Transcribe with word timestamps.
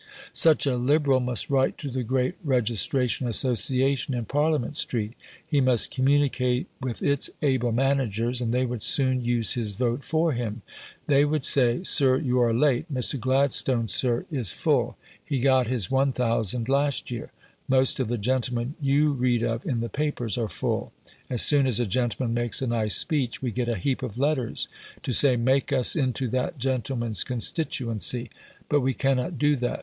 Such 0.33 0.65
a 0.65 0.77
Liberal 0.77 1.19
must 1.19 1.51
write 1.51 1.77
to 1.77 1.87
the 1.91 2.01
great 2.01 2.33
Registration 2.43 3.27
Association 3.27 4.15
in 4.15 4.25
Parliament 4.25 4.75
Street; 4.75 5.13
he 5.45 5.61
must 5.61 5.91
communicate 5.91 6.65
with 6.81 7.03
its 7.03 7.29
able 7.43 7.71
managers, 7.71 8.41
and 8.41 8.51
they 8.51 8.65
would 8.65 8.81
soon 8.81 9.23
use 9.23 9.51
his 9.53 9.73
vote 9.73 10.03
for 10.03 10.31
him. 10.33 10.63
They 11.05 11.23
would 11.23 11.45
say, 11.45 11.83
"Sir, 11.83 12.17
you 12.17 12.39
are 12.41 12.51
late; 12.51 12.91
Mr. 12.91 13.19
Gladstone, 13.19 13.87
sir, 13.87 14.25
is 14.31 14.51
full. 14.51 14.97
He 15.23 15.39
got 15.39 15.67
his 15.67 15.91
1000 15.91 16.67
last 16.67 17.11
year. 17.11 17.31
Most 17.67 17.99
of 17.99 18.07
the 18.07 18.17
gentlemen 18.17 18.73
you 18.81 19.11
read 19.11 19.43
of 19.43 19.63
in 19.67 19.81
the 19.81 19.87
papers 19.87 20.35
are 20.35 20.49
full. 20.49 20.91
As 21.29 21.43
soon 21.43 21.67
as 21.67 21.79
a 21.79 21.85
gentleman 21.85 22.33
makes 22.33 22.59
a 22.59 22.65
nice 22.65 22.95
speech, 22.95 23.43
we 23.43 23.51
get 23.51 23.69
a 23.69 23.75
heap 23.75 24.01
of 24.01 24.17
letters 24.17 24.67
to 25.03 25.13
say, 25.13 25.35
'Make 25.35 25.71
us 25.71 25.95
into 25.95 26.27
that 26.29 26.57
gentleman's 26.57 27.23
constituency'. 27.23 28.31
But 28.67 28.79
we 28.79 28.95
cannot 28.95 29.37
do 29.37 29.55
that. 29.57 29.79